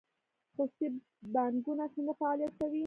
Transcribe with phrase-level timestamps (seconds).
[0.55, 0.87] خصوصي
[1.33, 2.79] بانکونه څنګه فعالیت کوي؟